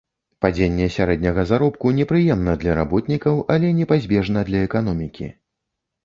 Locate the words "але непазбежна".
3.57-4.39